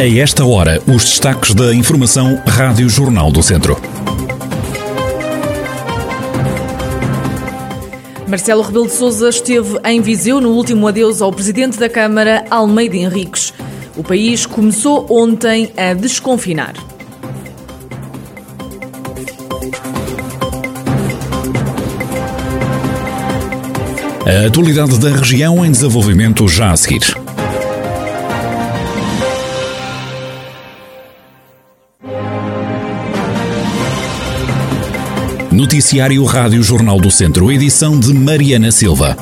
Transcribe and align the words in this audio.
A 0.00 0.18
esta 0.18 0.46
hora, 0.46 0.82
os 0.86 1.04
destaques 1.04 1.54
da 1.54 1.74
Informação 1.74 2.42
Rádio 2.46 2.88
Jornal 2.88 3.30
do 3.30 3.42
Centro. 3.42 3.78
Marcelo 8.26 8.62
Rebelo 8.62 8.86
de 8.86 8.94
Sousa 8.94 9.28
esteve 9.28 9.78
em 9.84 10.00
Viseu 10.00 10.40
no 10.40 10.52
último 10.52 10.88
adeus 10.88 11.20
ao 11.20 11.30
presidente 11.30 11.78
da 11.78 11.86
Câmara, 11.86 12.46
Almeida 12.48 12.96
Henriques. 12.96 13.52
O 13.94 14.02
país 14.02 14.46
começou 14.46 15.06
ontem 15.10 15.70
a 15.76 15.92
desconfinar. 15.92 16.72
A 24.24 24.46
atualidade 24.46 24.98
da 24.98 25.10
região 25.10 25.62
em 25.62 25.70
desenvolvimento 25.70 26.48
já 26.48 26.70
a 26.70 26.76
seguir. 26.78 27.19
Noticiário 35.52 36.22
Rádio 36.24 36.62
Jornal 36.62 37.00
do 37.00 37.10
Centro, 37.10 37.50
edição 37.50 37.98
de 37.98 38.14
Mariana 38.14 38.70
Silva. 38.70 39.16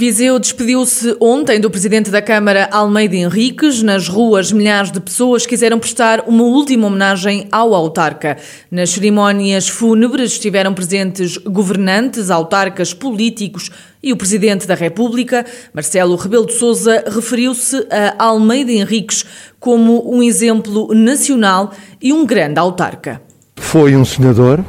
Viseu 0.00 0.38
despediu-se 0.38 1.14
ontem 1.20 1.60
do 1.60 1.68
presidente 1.70 2.10
da 2.10 2.22
Câmara, 2.22 2.70
Almeida 2.72 3.16
Henriques. 3.16 3.82
Nas 3.82 4.08
ruas, 4.08 4.50
milhares 4.50 4.90
de 4.90 4.98
pessoas 4.98 5.44
quiseram 5.44 5.78
prestar 5.78 6.24
uma 6.26 6.42
última 6.42 6.86
homenagem 6.86 7.46
ao 7.52 7.74
autarca. 7.74 8.38
Nas 8.70 8.88
cerimónias 8.88 9.68
fúnebres 9.68 10.32
estiveram 10.32 10.72
presentes 10.72 11.36
governantes, 11.36 12.30
autarcas, 12.30 12.94
políticos 12.94 13.70
e 14.02 14.10
o 14.10 14.16
presidente 14.16 14.66
da 14.66 14.74
República. 14.74 15.44
Marcelo 15.74 16.16
Rebelo 16.16 16.46
de 16.46 16.54
Sousa 16.54 17.04
referiu-se 17.06 17.86
a 17.90 18.24
Almeida 18.24 18.72
Henriques 18.72 19.26
como 19.58 20.10
um 20.10 20.22
exemplo 20.22 20.94
nacional 20.94 21.72
e 22.00 22.10
um 22.10 22.24
grande 22.24 22.58
autarca. 22.58 23.20
Foi 23.56 23.94
um 23.94 24.04
sonhador, 24.06 24.64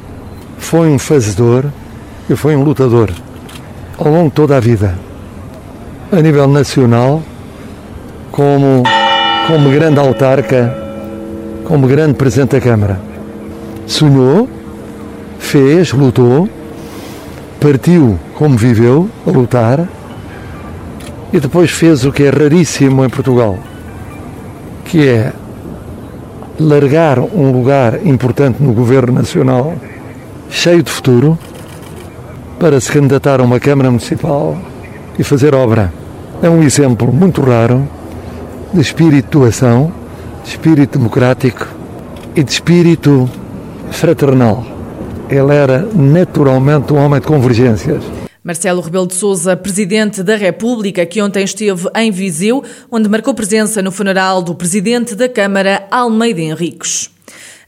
foi 0.58 0.88
um 0.88 0.98
fazedor 0.98 1.72
e 2.28 2.36
foi 2.36 2.54
um 2.54 2.62
lutador 2.62 3.10
ao 3.96 4.12
longo 4.12 4.28
de 4.28 4.34
toda 4.36 4.58
a 4.58 4.60
vida 4.60 4.94
a 6.12 6.20
nível 6.20 6.46
nacional, 6.46 7.22
como, 8.30 8.82
como 9.46 9.70
grande 9.70 9.98
autarca, 9.98 10.76
como 11.64 11.86
grande 11.86 12.12
presidente 12.12 12.50
da 12.50 12.60
Câmara. 12.60 13.00
Sonhou, 13.86 14.46
fez, 15.38 15.90
lutou, 15.92 16.46
partiu 17.58 18.18
como 18.34 18.58
viveu, 18.58 19.08
a 19.26 19.30
lutar, 19.30 19.88
e 21.32 21.40
depois 21.40 21.70
fez 21.70 22.04
o 22.04 22.12
que 22.12 22.24
é 22.24 22.28
raríssimo 22.28 23.02
em 23.02 23.08
Portugal, 23.08 23.58
que 24.84 25.08
é 25.08 25.32
largar 26.60 27.20
um 27.20 27.50
lugar 27.50 28.06
importante 28.06 28.62
no 28.62 28.74
governo 28.74 29.14
nacional, 29.14 29.74
cheio 30.50 30.82
de 30.82 30.90
futuro, 30.90 31.38
para 32.60 32.78
se 32.78 32.92
candidatar 32.92 33.40
a 33.40 33.44
uma 33.44 33.58
Câmara 33.58 33.90
Municipal 33.90 34.58
e 35.18 35.24
fazer 35.24 35.54
obra 35.54 36.01
é 36.42 36.50
um 36.50 36.60
exemplo 36.60 37.12
muito 37.12 37.40
raro 37.40 37.88
de 38.74 38.80
espírito 38.80 39.26
de 39.26 39.30
doação, 39.30 39.92
de 40.42 40.50
espírito 40.50 40.98
democrático 40.98 41.68
e 42.34 42.42
de 42.42 42.50
espírito 42.50 43.30
fraternal. 43.92 44.66
Ele 45.30 45.54
era 45.54 45.88
naturalmente 45.94 46.92
um 46.92 46.96
homem 46.96 47.20
de 47.20 47.26
convergências. 47.26 48.02
Marcelo 48.42 48.80
Rebelo 48.80 49.06
de 49.06 49.14
Sousa, 49.14 49.56
presidente 49.56 50.20
da 50.20 50.34
República, 50.34 51.06
que 51.06 51.22
ontem 51.22 51.44
esteve 51.44 51.88
em 51.94 52.10
Viseu, 52.10 52.64
onde 52.90 53.08
marcou 53.08 53.34
presença 53.34 53.80
no 53.80 53.92
funeral 53.92 54.42
do 54.42 54.52
presidente 54.52 55.14
da 55.14 55.28
Câmara, 55.28 55.86
Almeida 55.92 56.40
Henriques. 56.40 57.11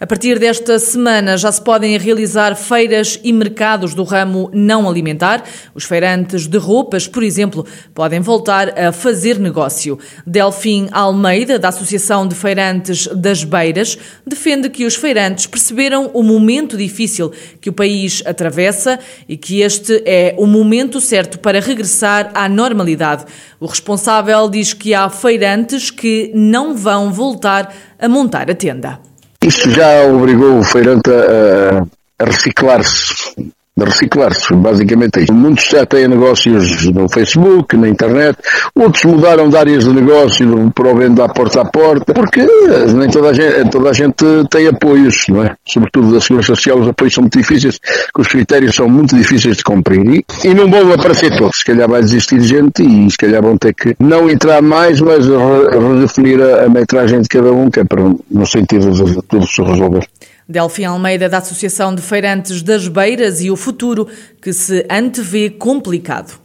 A 0.04 0.06
partir 0.06 0.38
desta 0.38 0.78
semana 0.78 1.38
já 1.38 1.50
se 1.50 1.62
podem 1.62 1.96
realizar 1.96 2.54
feiras 2.56 3.18
e 3.24 3.32
mercados 3.32 3.94
do 3.94 4.04
ramo 4.04 4.50
não 4.52 4.86
alimentar. 4.86 5.42
Os 5.74 5.84
feirantes 5.84 6.46
de 6.46 6.58
roupas, 6.58 7.08
por 7.08 7.22
exemplo, 7.22 7.66
podem 7.94 8.20
voltar 8.20 8.78
a 8.78 8.92
fazer 8.92 9.38
negócio. 9.38 9.98
Delfim 10.26 10.90
Almeida, 10.92 11.58
da 11.58 11.68
Associação 11.70 12.28
de 12.28 12.34
Feirantes 12.34 13.06
das 13.06 13.44
Beiras, 13.44 13.96
defende 14.26 14.68
que 14.68 14.84
os 14.84 14.94
feirantes 14.94 15.46
perceberam 15.46 16.10
o 16.12 16.22
momento 16.22 16.76
difícil 16.76 17.32
que 17.58 17.70
o 17.70 17.72
país 17.72 18.22
atravessa 18.26 19.00
e 19.26 19.38
que 19.38 19.62
este 19.62 20.02
é 20.04 20.34
o 20.36 20.46
momento 20.46 21.00
certo 21.00 21.38
para 21.38 21.60
regressar 21.60 22.30
à 22.34 22.46
normalidade. 22.46 23.24
O 23.58 23.64
responsável 23.64 24.50
diz 24.50 24.74
que 24.74 24.92
há 24.92 25.08
feirantes 25.08 25.90
que 25.90 26.30
não 26.34 26.76
vão 26.76 27.10
voltar 27.10 27.74
a 27.98 28.06
montar 28.06 28.50
a 28.50 28.54
tenda. 28.54 29.13
Isto 29.46 29.70
já 29.70 30.06
obrigou 30.06 30.58
o 30.58 30.64
feirante 30.64 31.10
a, 31.10 31.86
a 32.18 32.24
reciclar-se 32.24 33.52
de 33.76 33.84
reciclar-se, 33.84 34.54
basicamente 34.54 35.18
é 35.18 35.22
isso. 35.24 35.32
Muitos 35.32 35.64
já 35.64 35.84
têm 35.84 36.06
negócios 36.06 36.86
no 36.92 37.08
Facebook, 37.08 37.76
na 37.76 37.88
internet, 37.88 38.38
outros 38.74 39.04
mudaram 39.04 39.48
de 39.48 39.56
áreas 39.56 39.84
de 39.84 39.92
negócio 39.92 40.72
para 40.72 40.92
o 40.92 41.28
porta 41.34 41.60
a 41.60 41.64
porta, 41.64 42.14
porque 42.14 42.46
nem 42.94 43.10
toda 43.10 43.30
a 43.30 43.32
gente, 43.32 43.70
toda 43.70 43.90
a 43.90 43.92
gente 43.92 44.24
tem 44.48 44.68
apoios, 44.68 45.24
não 45.28 45.42
é? 45.42 45.56
Sobretudo 45.66 46.12
da 46.12 46.20
Segurança 46.20 46.54
Social, 46.54 46.78
os 46.78 46.88
apoios 46.88 47.14
são 47.14 47.22
muito 47.22 47.36
difíceis, 47.36 47.78
que 47.78 48.20
os 48.20 48.28
critérios 48.28 48.76
são 48.76 48.88
muito 48.88 49.16
difíceis 49.16 49.56
de 49.56 49.64
cumprir. 49.64 50.06
E, 50.06 50.24
e 50.48 50.54
não 50.54 50.70
vão 50.70 50.92
aparecer 50.92 51.36
todos, 51.36 51.58
se 51.58 51.64
calhar 51.64 51.88
vai 51.88 52.00
desistir 52.00 52.40
gente 52.42 52.82
e 52.82 53.10
se 53.10 53.16
calhar 53.16 53.42
vão 53.42 53.58
ter 53.58 53.74
que 53.74 53.96
não 53.98 54.30
entrar 54.30 54.62
mais, 54.62 55.00
mas 55.00 55.26
redefinir 55.26 56.40
a, 56.40 56.66
a 56.66 56.68
metragem 56.68 57.20
de 57.20 57.28
cada 57.28 57.52
um, 57.52 57.68
que 57.68 57.80
é 57.80 57.84
para, 57.84 58.02
no 58.30 58.46
sentido 58.46 58.90
de 58.92 59.20
tudo 59.22 59.46
se 59.48 59.62
resolver. 59.62 60.06
Delfim 60.48 60.84
Almeida, 60.84 61.28
da 61.28 61.38
Associação 61.38 61.94
de 61.94 62.02
Feirantes 62.02 62.62
das 62.62 62.86
Beiras 62.88 63.40
e 63.40 63.50
o 63.50 63.56
futuro 63.56 64.06
que 64.40 64.52
se 64.52 64.86
antevê 64.90 65.50
complicado. 65.50 66.44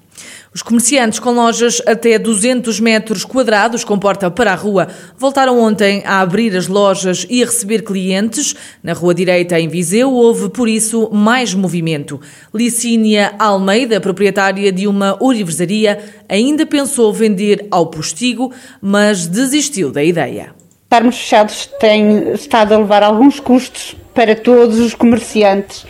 Os 0.51 0.63
comerciantes 0.63 1.19
com 1.19 1.31
lojas 1.31 1.79
até 1.85 2.17
200 2.17 2.79
metros 2.79 3.23
quadrados 3.23 3.83
com 3.83 3.99
porta 3.99 4.31
para 4.31 4.51
a 4.51 4.55
rua 4.55 4.87
voltaram 5.15 5.59
ontem 5.59 6.01
a 6.05 6.21
abrir 6.21 6.57
as 6.57 6.67
lojas 6.67 7.25
e 7.29 7.43
a 7.43 7.45
receber 7.45 7.83
clientes. 7.83 8.55
Na 8.81 8.93
Rua 8.93 9.13
Direita, 9.13 9.59
em 9.59 9.67
Viseu, 9.67 10.11
houve, 10.11 10.49
por 10.49 10.67
isso, 10.67 11.07
mais 11.11 11.53
movimento. 11.53 12.19
Licínia 12.53 13.35
Almeida, 13.37 14.01
proprietária 14.01 14.71
de 14.71 14.87
uma 14.87 15.15
orivesaria, 15.23 15.99
ainda 16.27 16.65
pensou 16.65 17.13
vender 17.13 17.67
ao 17.69 17.87
postigo, 17.87 18.51
mas 18.81 19.27
desistiu 19.27 19.91
da 19.91 20.03
ideia. 20.03 20.58
Estarmos 20.89 21.19
fechados 21.19 21.69
tem 21.79 22.31
estado 22.33 22.73
a 22.73 22.77
levar 22.79 23.03
alguns 23.03 23.39
custos 23.39 23.95
para 24.11 24.35
todos 24.35 24.79
os 24.79 24.95
comerciantes. 24.95 25.85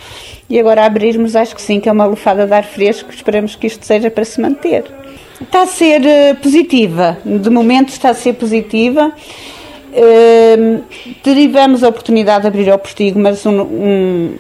E 0.50 0.60
agora 0.60 0.86
abrirmos, 0.86 1.38
acho 1.38 1.56
que 1.56 1.62
sim, 1.62 1.80
que 1.80 1.88
é 1.88 1.92
uma 1.94 2.06
lufada 2.06 2.46
de 2.46 2.52
ar 2.52 2.66
fresco. 2.66 3.10
Esperamos 3.10 3.56
que 3.56 3.66
isto 3.66 3.86
seja 3.86 4.12
para 4.12 4.26
se 4.26 4.42
manter. 4.42 4.84
Está 5.40 5.62
a 5.62 5.68
ser 5.68 6.02
uh, 6.02 6.36
positiva, 6.42 7.18
de 7.24 7.50
momento 7.50 7.88
está 7.88 8.10
a 8.10 8.14
ser 8.14 8.34
positiva. 8.34 9.14
Uh, 9.94 10.84
derivamos 11.24 11.82
a 11.82 11.88
oportunidade 11.88 12.42
de 12.42 12.48
abrir 12.50 12.70
ao 12.70 12.78
postigo, 12.78 13.22
mas 13.22 13.46
um, 13.46 13.62
um, 13.62 14.36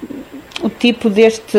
o 0.61 0.69
tipo 0.69 1.09
deste, 1.09 1.57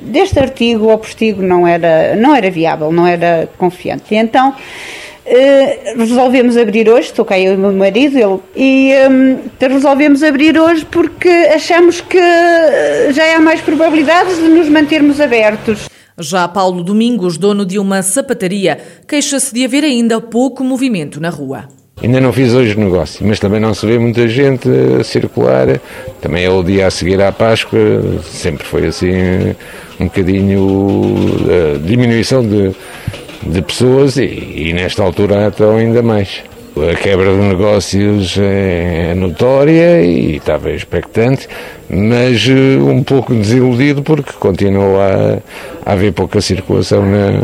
deste 0.00 0.40
artigo 0.40 0.90
ao 0.90 0.98
postigo 0.98 1.40
não 1.40 1.68
era, 1.68 2.16
não 2.16 2.34
era 2.34 2.50
viável, 2.50 2.90
não 2.90 3.06
era 3.06 3.48
confiante. 3.56 4.12
E 4.12 4.16
então 4.16 4.56
Uh, 5.26 5.98
resolvemos 5.98 6.54
abrir 6.54 6.88
hoje, 6.88 7.08
estou 7.08 7.24
cá 7.24 7.38
eu 7.38 7.54
e 7.54 7.56
o 7.56 7.58
meu 7.58 7.72
marido, 7.72 8.18
ele, 8.18 8.40
e 8.54 8.92
um, 9.10 9.38
resolvemos 9.58 10.22
abrir 10.22 10.58
hoje 10.58 10.84
porque 10.84 11.28
achamos 11.28 12.02
que 12.02 12.18
já 13.10 13.34
há 13.34 13.40
mais 13.40 13.62
probabilidades 13.62 14.36
de 14.36 14.48
nos 14.48 14.68
mantermos 14.68 15.20
abertos. 15.20 15.88
Já 16.18 16.46
Paulo 16.46 16.84
Domingos, 16.84 17.38
dono 17.38 17.64
de 17.64 17.78
uma 17.78 18.02
sapataria, 18.02 18.78
queixa-se 19.08 19.54
de 19.54 19.64
haver 19.64 19.82
ainda 19.82 20.20
pouco 20.20 20.62
movimento 20.62 21.18
na 21.18 21.30
rua. 21.30 21.68
Ainda 22.02 22.20
não 22.20 22.32
fiz 22.32 22.52
hoje 22.52 22.78
negócio, 22.78 23.26
mas 23.26 23.40
também 23.40 23.58
não 23.58 23.72
se 23.72 23.86
vê 23.86 23.98
muita 23.98 24.28
gente 24.28 24.68
a 25.00 25.02
circular. 25.02 25.80
Também 26.20 26.44
é 26.44 26.50
o 26.50 26.62
dia 26.62 26.86
a 26.86 26.90
seguir 26.90 27.20
à 27.22 27.32
Páscoa, 27.32 27.78
sempre 28.22 28.64
foi 28.64 28.86
assim 28.86 29.10
um 29.98 30.04
bocadinho 30.04 31.08
a 31.74 31.78
diminuição 31.78 32.46
de, 32.46 32.74
de 33.46 33.62
pessoas 33.62 34.16
e, 34.16 34.24
e 34.24 34.72
nesta 34.72 35.02
altura 35.02 35.46
então 35.46 35.76
ainda 35.76 36.02
mais. 36.02 36.42
A 36.76 36.96
quebra 36.96 37.26
de 37.26 37.40
negócios 37.40 38.36
é, 38.36 39.10
é 39.10 39.14
notória 39.14 40.02
e 40.02 40.36
estava 40.36 40.72
expectante, 40.72 41.48
mas 41.88 42.44
uh, 42.48 42.84
um 42.84 43.00
pouco 43.00 43.32
desiludido 43.32 44.02
porque 44.02 44.32
continua 44.32 45.40
a, 45.86 45.88
a 45.88 45.92
haver 45.92 46.12
pouca 46.12 46.40
circulação 46.40 47.06
na, 47.06 47.42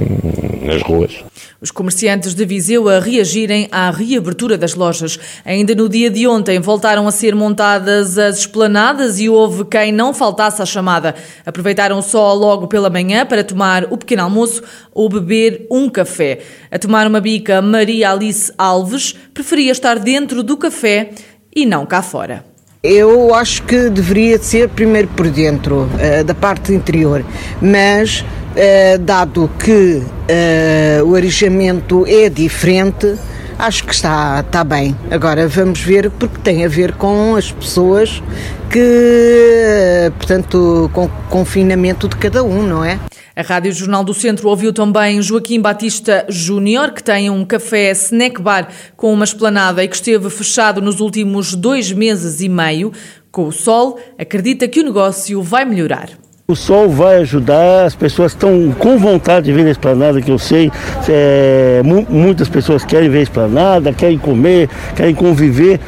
nas 0.71 0.83
ruas. 0.83 1.25
Os 1.61 1.71
comerciantes 1.71 2.35
de 2.35 2.45
Viseu 2.45 2.89
a 2.89 3.01
reagirem 3.01 3.69
à 3.71 3.91
reabertura 3.91 4.57
das 4.57 4.75
lojas. 4.75 5.19
Ainda 5.45 5.75
no 5.75 5.89
dia 5.89 6.09
de 6.09 6.27
ontem 6.27 6.61
voltaram 6.61 7.07
a 7.07 7.13
ser 7.13 7.35
montadas 7.35 8.17
as 8.17 8.39
esplanadas 8.39 9.19
e 9.19 9.29
houve 9.29 9.65
quem 9.65 9.93
não 9.93 10.15
faltasse 10.15 10.63
à 10.63 10.67
chamada. 10.67 11.15
Aproveitaram 11.45 12.01
só 12.01 12.33
logo 12.33 12.67
pela 12.67 12.89
manhã 12.89 13.27
para 13.27 13.45
tomar 13.45 13.85
o 13.93 13.99
pequeno 13.99 14.23
almoço 14.23 14.63
ou 14.95 15.09
beber 15.09 15.67
um 15.71 15.89
café. 15.89 16.39
A 16.71 16.79
tomar 16.79 17.07
uma 17.07 17.21
bica, 17.21 17.61
Maria 17.61 18.13
Alice 18.13 18.53
Alves 18.57 19.15
preferia 19.35 19.73
estar 19.73 19.99
dentro 19.99 20.43
do 20.43 20.57
café 20.57 21.11
e 21.55 21.67
não 21.67 21.85
cá 21.85 22.01
fora. 22.01 22.45
Eu 22.83 23.35
acho 23.35 23.63
que 23.65 23.91
deveria 23.91 24.39
ser 24.39 24.71
primeiro 24.71 25.07
por 25.09 25.29
dentro, 25.29 25.83
uh, 25.83 26.25
da 26.25 26.35
parte 26.35 26.73
interior, 26.73 27.23
mas 27.61 28.25
uh, 28.51 28.99
dado 28.99 29.51
que 29.59 30.03
uh, 30.03 31.05
o 31.07 31.15
arejamento 31.15 32.05
é 32.07 32.29
diferente, 32.29 33.17
acho 33.59 33.85
que 33.85 33.95
está, 33.95 34.41
está 34.41 34.65
bem. 34.65 34.97
Agora 35.11 35.47
vamos 35.49 35.81
ver, 35.81 36.11
porque 36.11 36.39
tem 36.39 36.65
a 36.65 36.69
ver 36.69 36.93
com 36.95 37.37
as 37.37 37.51
pessoas 37.51 38.23
que, 38.71 40.13
portanto, 40.17 40.91
com 40.93 41.07
o 41.07 41.11
confinamento 41.29 42.09
de 42.09 42.17
cada 42.17 42.43
um, 42.43 42.63
não 42.63 42.85
é? 42.85 42.99
A 43.35 43.43
Rádio 43.43 43.73
Jornal 43.73 44.05
do 44.05 44.13
Centro 44.13 44.49
ouviu 44.49 44.73
também 44.73 45.23
Joaquim 45.23 45.61
Batista 45.61 46.27
Júnior, 46.29 46.93
que 46.93 47.03
tem 47.03 47.31
um 47.31 47.45
café 47.45 47.91
snack 47.93 48.41
bar 48.41 48.69
com 48.97 49.13
uma 49.13 49.25
esplanada 49.25 49.83
e 49.83 49.89
que 49.89 49.95
esteve 49.97 50.29
fechado 50.29 50.83
nos 50.83 51.01
últimos 51.01 51.55
dois 51.55 51.91
meses 51.91 52.41
e 52.41 52.49
meio. 52.49 52.93
Com 53.31 53.47
o 53.47 53.53
sol, 53.53 53.99
acredita 54.19 54.67
que 54.69 54.81
o 54.81 54.85
negócio 54.85 55.41
vai 55.43 55.65
melhorar. 55.65 56.11
O 56.51 56.57
sol 56.57 56.89
vai 56.89 57.19
ajudar, 57.19 57.85
as 57.85 57.95
pessoas 57.95 58.33
estão 58.33 58.75
com 58.77 58.99
vontade 58.99 59.47
de 59.47 59.53
ver 59.53 59.69
a 59.69 59.71
esplanada, 59.71 60.21
que 60.21 60.33
eu 60.33 60.39
sei, 60.39 60.69
é, 61.09 61.81
muitas 62.09 62.49
pessoas 62.49 62.85
querem 62.85 63.09
ver 63.09 63.21
a 63.21 63.23
esplanada, 63.23 63.93
querem 63.93 64.19
comer, 64.19 64.69
querem 64.97 65.15
conviver, 65.15 65.79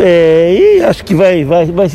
é, 0.00 0.56
e 0.58 0.82
acho 0.82 1.04
que 1.04 1.14
vai, 1.14 1.44
vai, 1.44 1.66
vai, 1.66 1.86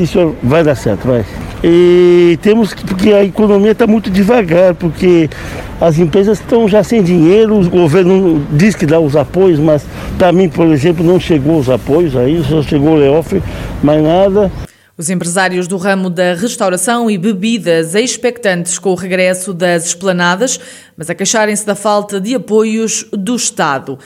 vai 0.42 0.64
dar 0.64 0.76
certo, 0.76 1.06
vai. 1.06 1.26
E 1.62 2.40
temos 2.42 2.74
que, 2.74 2.86
porque 2.86 3.12
a 3.12 3.26
economia 3.26 3.74
está 3.74 3.86
muito 3.86 4.10
devagar, 4.10 4.74
porque 4.74 5.30
as 5.82 6.00
empresas 6.00 6.40
estão 6.40 6.66
já 6.70 6.86
sem 6.86 7.04
dinheiro, 7.04 7.60
o 7.60 7.70
governo 7.70 8.42
diz 8.54 8.74
que 8.74 8.86
dá 8.86 9.02
os 9.02 9.18
apoios, 9.18 9.60
mas 9.60 9.86
para 10.18 10.32
mim, 10.32 10.48
por 10.48 10.68
exemplo, 10.68 11.06
não 11.06 11.20
chegou 11.20 11.60
os 11.60 11.70
apoios 11.70 12.16
aí, 12.16 12.42
só 12.48 12.64
chegou 12.64 12.92
o 12.92 12.96
layoff, 12.96 13.44
mais 13.84 14.02
nada. 14.02 14.50
Os 14.98 15.12
empresários 15.12 15.68
do 15.68 15.78
ramo 15.78 16.10
da 16.10 16.34
restauração 16.34 17.08
e 17.08 17.20
bebidas 17.20 17.94
expectantes 17.94 18.80
com 18.80 18.90
o 18.90 18.96
regresso 18.96 19.54
das 19.54 19.86
esplanadas, 19.86 20.60
mas 20.98 21.08
a 21.08 21.14
queixarem-se 21.14 21.64
da 21.64 21.76
falta 21.76 22.20
de 22.20 22.34
apoios 22.34 23.06
do 23.12 23.36
Estado. 23.36 24.00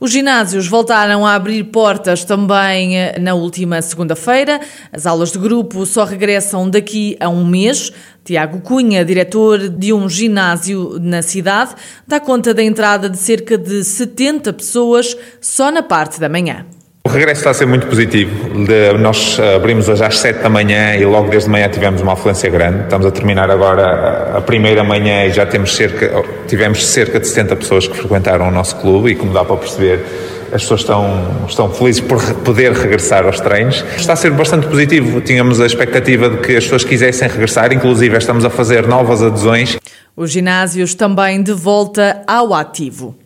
Os 0.00 0.10
ginásios 0.10 0.66
voltaram 0.66 1.26
a 1.26 1.34
abrir 1.34 1.64
portas 1.64 2.24
também 2.24 2.96
eh, 2.96 3.18
na 3.18 3.34
última 3.34 3.82
segunda-feira. 3.82 4.58
As 4.90 5.04
aulas 5.04 5.32
de 5.32 5.38
grupo 5.38 5.84
só 5.84 6.04
regressam 6.04 6.70
daqui 6.70 7.14
a 7.20 7.28
um 7.28 7.44
mês. 7.44 7.92
Tiago 8.24 8.62
Cunha, 8.62 9.04
diretor 9.04 9.68
de 9.68 9.92
um 9.92 10.08
ginásio 10.08 10.98
na 10.98 11.20
cidade, 11.20 11.74
dá 12.06 12.18
conta 12.18 12.54
da 12.54 12.62
entrada 12.62 13.10
de 13.10 13.18
cerca 13.18 13.58
de 13.58 13.84
70 13.84 14.54
pessoas 14.54 15.14
só 15.42 15.70
na 15.70 15.82
parte 15.82 16.18
da 16.18 16.28
manhã. 16.28 16.64
O 17.08 17.10
regresso 17.10 17.40
está 17.40 17.50
a 17.52 17.54
ser 17.54 17.64
muito 17.64 17.86
positivo. 17.86 18.66
De, 18.66 18.92
nós 18.98 19.38
eh, 19.38 19.56
abrimos 19.56 19.88
hoje 19.88 20.04
às 20.04 20.18
7 20.18 20.42
da 20.42 20.50
manhã 20.50 20.94
e 20.94 21.06
logo 21.06 21.30
desde 21.30 21.48
manhã 21.48 21.66
tivemos 21.66 22.02
uma 22.02 22.12
afluência 22.12 22.50
grande. 22.50 22.82
Estamos 22.82 23.06
a 23.06 23.10
terminar 23.10 23.50
agora 23.50 24.36
a 24.36 24.42
primeira 24.42 24.84
manhã 24.84 25.24
e 25.24 25.32
já 25.32 25.46
temos 25.46 25.74
cerca, 25.74 26.22
tivemos 26.46 26.86
cerca 26.86 27.18
de 27.18 27.26
70 27.26 27.56
pessoas 27.56 27.88
que 27.88 27.96
frequentaram 27.96 28.46
o 28.46 28.50
nosso 28.50 28.76
clube 28.76 29.12
e 29.12 29.14
como 29.14 29.32
dá 29.32 29.42
para 29.42 29.56
perceber, 29.56 30.04
as 30.52 30.60
pessoas 30.60 30.80
estão, 30.80 31.46
estão 31.48 31.72
felizes 31.72 32.02
por 32.02 32.22
poder 32.44 32.72
regressar 32.72 33.24
aos 33.24 33.40
treinos. 33.40 33.82
Está 33.96 34.12
a 34.12 34.16
ser 34.16 34.32
bastante 34.32 34.66
positivo. 34.66 35.22
Tínhamos 35.22 35.62
a 35.62 35.66
expectativa 35.66 36.28
de 36.28 36.36
que 36.36 36.58
as 36.58 36.64
pessoas 36.64 36.84
quisessem 36.84 37.26
regressar, 37.26 37.72
inclusive 37.72 38.18
estamos 38.18 38.44
a 38.44 38.50
fazer 38.50 38.86
novas 38.86 39.22
adesões. 39.22 39.78
Os 40.14 40.30
ginásios 40.30 40.94
também 40.94 41.42
de 41.42 41.54
volta 41.54 42.20
ao 42.26 42.52
ativo. 42.52 43.16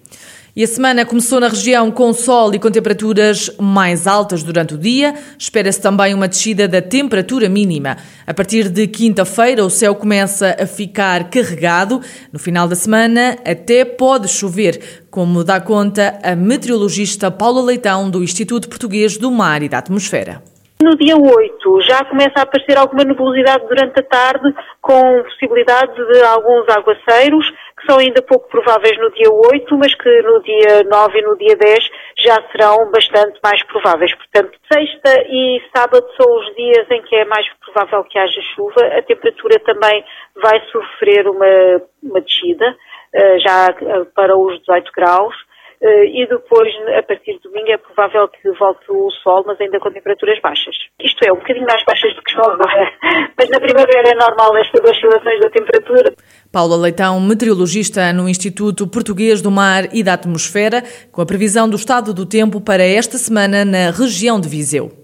E 0.54 0.62
a 0.62 0.66
semana 0.66 1.06
começou 1.06 1.40
na 1.40 1.48
região 1.48 1.90
com 1.90 2.12
sol 2.12 2.54
e 2.54 2.58
com 2.58 2.70
temperaturas 2.70 3.56
mais 3.58 4.06
altas 4.06 4.42
durante 4.42 4.74
o 4.74 4.78
dia. 4.78 5.14
Espera-se 5.38 5.80
também 5.80 6.12
uma 6.12 6.28
descida 6.28 6.68
da 6.68 6.82
temperatura 6.82 7.48
mínima. 7.48 7.96
A 8.26 8.34
partir 8.34 8.68
de 8.68 8.86
quinta-feira, 8.86 9.64
o 9.64 9.70
céu 9.70 9.94
começa 9.94 10.54
a 10.60 10.66
ficar 10.66 11.30
carregado. 11.30 12.02
No 12.30 12.38
final 12.38 12.68
da 12.68 12.74
semana, 12.74 13.34
até 13.46 13.82
pode 13.82 14.28
chover, 14.28 15.04
como 15.10 15.42
dá 15.42 15.58
conta 15.58 16.18
a 16.22 16.36
meteorologista 16.36 17.30
Paula 17.30 17.62
Leitão, 17.62 18.10
do 18.10 18.22
Instituto 18.22 18.68
Português 18.68 19.16
do 19.16 19.30
Mar 19.30 19.62
e 19.62 19.70
da 19.70 19.78
Atmosfera. 19.78 20.42
No 20.82 20.96
dia 20.96 21.16
8 21.16 21.80
já 21.82 22.04
começa 22.04 22.32
a 22.36 22.42
aparecer 22.42 22.76
alguma 22.76 23.04
nebulosidade 23.04 23.64
durante 23.68 24.00
a 24.00 24.02
tarde, 24.02 24.52
com 24.82 25.22
possibilidade 25.22 25.94
de 25.94 26.22
alguns 26.24 26.68
aguaceiros 26.68 27.46
que 27.82 27.86
são 27.86 27.98
ainda 27.98 28.22
pouco 28.22 28.48
prováveis 28.48 28.96
no 28.98 29.10
dia 29.10 29.30
8, 29.30 29.76
mas 29.76 29.94
que 29.94 30.22
no 30.22 30.40
dia 30.42 30.84
9 30.84 31.18
e 31.18 31.22
no 31.22 31.36
dia 31.36 31.56
10 31.56 31.90
já 32.18 32.36
serão 32.52 32.90
bastante 32.90 33.38
mais 33.42 33.62
prováveis. 33.64 34.14
Portanto, 34.14 34.56
sexta 34.72 35.24
e 35.28 35.60
sábado 35.76 36.06
são 36.16 36.38
os 36.38 36.54
dias 36.54 36.88
em 36.90 37.02
que 37.02 37.16
é 37.16 37.24
mais 37.24 37.46
provável 37.58 38.04
que 38.04 38.18
haja 38.18 38.40
chuva. 38.54 38.86
A 38.96 39.02
temperatura 39.02 39.58
também 39.60 40.04
vai 40.40 40.60
sofrer 40.70 41.26
uma, 41.28 41.82
uma 42.02 42.20
descida, 42.20 42.76
eh, 43.12 43.38
já 43.40 43.66
eh, 43.68 44.04
para 44.14 44.36
os 44.36 44.58
18 44.60 44.92
graus. 44.92 45.34
Eh, 45.82 46.22
e 46.22 46.26
depois, 46.28 46.72
a 46.96 47.02
partir 47.02 47.32
de 47.32 47.40
domingo, 47.40 47.72
é 47.72 47.76
provável 47.76 48.28
que 48.28 48.48
volte 48.52 48.84
o 48.88 49.10
sol, 49.10 49.42
mas 49.44 49.60
ainda 49.60 49.80
com 49.80 49.90
temperaturas 49.90 50.40
baixas. 50.40 50.76
Isto 51.02 51.24
é, 51.24 51.32
um 51.32 51.36
bocadinho 51.36 51.66
mais 51.66 51.84
baixas 51.84 52.14
do 52.14 52.22
que 52.22 52.30
estão 52.30 52.52
agora. 52.52 52.92
Mas 53.36 53.50
na 53.50 53.58
primavera 53.58 54.10
é 54.10 54.14
normal 54.14 54.56
estas 54.58 54.80
oscilações 54.88 55.40
da 55.40 55.50
temperatura. 55.50 56.14
Paula 56.52 56.76
Leitão, 56.76 57.18
meteorologista 57.20 58.12
no 58.12 58.28
Instituto 58.28 58.86
Português 58.86 59.42
do 59.42 59.50
Mar 59.50 59.88
e 59.92 60.04
da 60.04 60.14
Atmosfera, 60.14 60.84
com 61.10 61.20
a 61.20 61.26
previsão 61.26 61.68
do 61.68 61.76
estado 61.76 62.14
do 62.14 62.26
tempo 62.26 62.60
para 62.60 62.84
esta 62.84 63.18
semana 63.18 63.64
na 63.64 63.90
região 63.90 64.40
de 64.40 64.48
Viseu. 64.48 65.01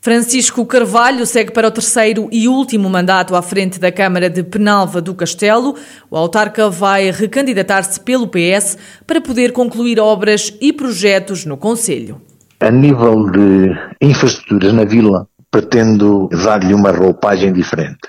Francisco 0.00 0.64
Carvalho 0.64 1.26
segue 1.26 1.50
para 1.50 1.68
o 1.68 1.70
terceiro 1.70 2.28
e 2.30 2.46
último 2.48 2.88
mandato 2.88 3.34
à 3.34 3.42
frente 3.42 3.80
da 3.80 3.90
Câmara 3.90 4.30
de 4.30 4.42
Penalva 4.42 5.00
do 5.00 5.14
Castelo. 5.14 5.74
O 6.10 6.16
autarca 6.16 6.70
vai 6.70 7.10
recandidatar-se 7.10 7.98
pelo 8.00 8.28
PS 8.28 8.78
para 9.06 9.20
poder 9.20 9.52
concluir 9.52 9.98
obras 9.98 10.54
e 10.60 10.72
projetos 10.72 11.44
no 11.44 11.56
Conselho. 11.56 12.20
A 12.60 12.70
nível 12.70 13.30
de 13.30 13.76
infraestruturas 14.00 14.72
na 14.72 14.84
vila, 14.84 15.26
pretendo 15.50 16.28
dar-lhe 16.28 16.72
uma 16.72 16.90
roupagem 16.90 17.52
diferente. 17.52 18.08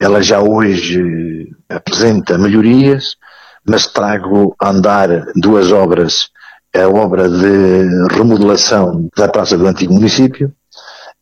Ela 0.00 0.22
já 0.22 0.40
hoje 0.40 1.48
apresenta 1.68 2.38
melhorias, 2.38 3.16
mas 3.68 3.86
trago 3.86 4.54
a 4.60 4.70
andar 4.70 5.08
duas 5.36 5.72
obras. 5.72 6.28
A 6.74 6.86
obra 6.88 7.28
de 7.28 8.14
remodelação 8.14 9.08
da 9.16 9.28
Praça 9.28 9.56
do 9.56 9.66
Antigo 9.66 9.94
Município, 9.94 10.52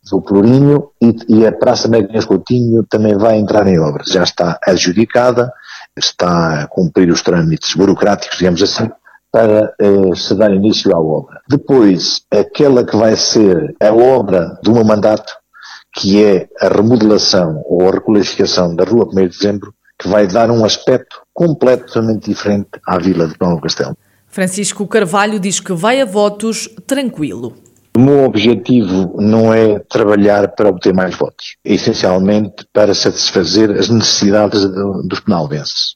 do 0.09 0.21
Plurinho 0.21 0.91
e, 1.01 1.15
e, 1.27 1.47
a 1.47 1.51
Praça 1.51 1.87
Magalhães 1.87 2.25
Coutinho 2.25 2.83
também 2.83 3.17
vai 3.17 3.37
entrar 3.37 3.65
em 3.67 3.79
obras. 3.79 4.07
Já 4.07 4.23
está 4.23 4.59
adjudicada, 4.63 5.51
está 5.97 6.63
a 6.63 6.67
cumprir 6.67 7.09
os 7.09 7.21
trâmites 7.21 7.73
burocráticos, 7.75 8.37
digamos 8.37 8.61
assim, 8.61 8.89
para 9.31 9.73
eh, 9.81 10.15
se 10.15 10.33
dar 10.35 10.53
início 10.53 10.95
à 10.95 10.99
obra. 10.99 11.41
Depois, 11.49 12.21
aquela 12.31 12.85
que 12.85 12.95
vai 12.95 13.15
ser 13.17 13.75
a 13.81 13.93
obra 13.93 14.57
do 14.63 14.73
meu 14.73 14.85
mandato, 14.85 15.33
que 15.93 16.23
é 16.23 16.47
a 16.61 16.69
remodelação 16.69 17.61
ou 17.65 17.87
a 17.87 17.91
requalificação 17.91 18.75
da 18.75 18.83
Rua 18.83 19.09
1 19.11 19.15
de 19.15 19.27
Dezembro, 19.27 19.73
que 19.99 20.07
vai 20.07 20.27
dar 20.27 20.51
um 20.51 20.63
aspecto 20.63 21.21
completamente 21.33 22.29
diferente 22.29 22.69
à 22.87 22.97
Vila 22.97 23.27
de 23.27 23.37
Pão 23.37 23.59
Castelo. 23.59 23.97
Francisco 24.27 24.85
Carvalho 24.87 25.39
diz 25.39 25.59
que 25.59 25.73
vai 25.73 26.01
a 26.01 26.05
votos 26.05 26.69
tranquilo. 26.85 27.53
O 27.95 27.99
meu 27.99 28.25
objetivo 28.25 29.15
não 29.21 29.53
é 29.53 29.79
trabalhar 29.79 30.49
para 30.49 30.67
obter 30.67 30.93
mais 30.93 31.15
votos, 31.15 31.55
é 31.63 31.75
essencialmente 31.75 32.67
para 32.73 32.93
satisfazer 32.93 33.71
as 33.71 33.87
necessidades 33.87 34.65
dos 35.07 35.21
penalvenses. 35.21 35.95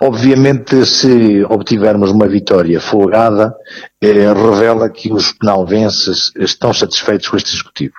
Obviamente, 0.00 0.86
se 0.86 1.44
obtivermos 1.46 2.12
uma 2.12 2.28
vitória 2.28 2.80
folgada, 2.80 3.52
eh, 4.00 4.32
revela 4.32 4.88
que 4.88 5.12
os 5.12 5.32
penalvenses 5.32 6.30
estão 6.38 6.72
satisfeitos 6.72 7.26
com 7.26 7.36
este 7.36 7.54
Executivo. 7.54 7.94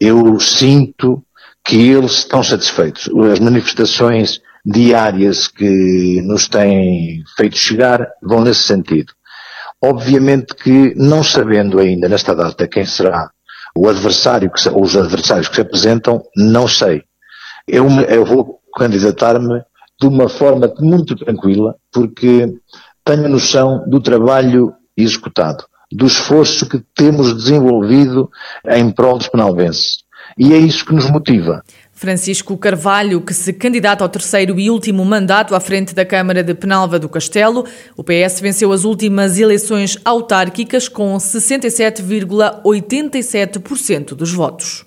Eu 0.00 0.40
sinto 0.40 1.22
que 1.62 1.90
eles 1.90 2.12
estão 2.12 2.42
satisfeitos. 2.42 3.10
As 3.30 3.40
manifestações 3.40 4.40
diárias 4.64 5.48
que 5.48 6.22
nos 6.22 6.48
têm 6.48 7.22
feito 7.36 7.58
chegar 7.58 8.08
vão 8.22 8.40
nesse 8.40 8.62
sentido. 8.62 9.12
Obviamente 9.82 10.54
que, 10.54 10.92
não 10.96 11.22
sabendo 11.22 11.78
ainda 11.78 12.08
nesta 12.08 12.34
data 12.34 12.66
quem 12.66 12.84
será 12.84 13.30
o 13.76 13.88
adversário, 13.88 14.50
que, 14.50 14.68
ou 14.68 14.82
os 14.82 14.96
adversários 14.96 15.48
que 15.48 15.54
se 15.54 15.60
apresentam, 15.60 16.22
não 16.36 16.66
sei. 16.66 17.02
Eu, 17.66 17.88
eu 18.08 18.24
vou 18.24 18.60
candidatar-me 18.76 19.62
de 20.00 20.06
uma 20.06 20.28
forma 20.28 20.72
muito 20.78 21.14
tranquila, 21.14 21.76
porque 21.92 22.52
tenho 23.04 23.28
noção 23.28 23.84
do 23.88 24.00
trabalho 24.00 24.72
executado, 24.96 25.64
do 25.92 26.06
esforço 26.06 26.68
que 26.68 26.82
temos 26.94 27.34
desenvolvido 27.34 28.30
em 28.66 28.90
prol 28.90 29.18
dos 29.18 29.28
penalvenses. 29.28 29.98
E 30.36 30.52
é 30.52 30.58
isso 30.58 30.84
que 30.84 30.94
nos 30.94 31.10
motiva. 31.10 31.62
Francisco 31.98 32.56
Carvalho, 32.56 33.20
que 33.20 33.34
se 33.34 33.52
candidata 33.52 34.02
ao 34.04 34.08
terceiro 34.08 34.60
e 34.60 34.70
último 34.70 35.04
mandato 35.04 35.52
à 35.52 35.58
frente 35.58 35.92
da 35.92 36.04
Câmara 36.04 36.44
de 36.44 36.54
Penalva 36.54 36.96
do 36.96 37.08
Castelo. 37.08 37.64
O 37.96 38.04
PS 38.04 38.40
venceu 38.40 38.70
as 38.70 38.84
últimas 38.84 39.36
eleições 39.36 39.98
autárquicas 40.04 40.88
com 40.88 41.16
67,87% 41.16 44.14
dos 44.14 44.32
votos. 44.32 44.86